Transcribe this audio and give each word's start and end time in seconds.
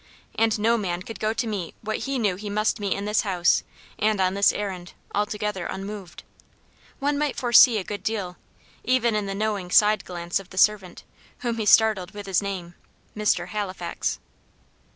And 0.33 0.57
no 0.57 0.79
man 0.79 1.03
could 1.03 1.19
go 1.19 1.31
to 1.31 1.45
meet 1.45 1.75
what 1.83 1.99
he 1.99 2.17
knew 2.17 2.35
he 2.35 2.49
must 2.49 2.79
meet 2.79 2.95
in 2.95 3.05
this 3.05 3.21
house, 3.21 3.61
and 3.99 4.19
on 4.19 4.33
this 4.33 4.51
errand, 4.51 4.93
altogether 5.13 5.67
unmoved. 5.67 6.23
One 6.97 7.19
might 7.19 7.35
foresee 7.35 7.77
a 7.77 7.83
good 7.83 8.01
deal 8.01 8.37
even 8.83 9.13
in 9.13 9.27
the 9.27 9.35
knowing 9.35 9.69
side 9.69 10.03
glance 10.03 10.39
of 10.39 10.49
the 10.49 10.57
servant, 10.57 11.03
whom 11.41 11.57
he 11.59 11.67
startled 11.67 12.15
with 12.15 12.25
his 12.25 12.41
name, 12.41 12.73
"Mr. 13.15 13.49
Halifax." 13.49 14.17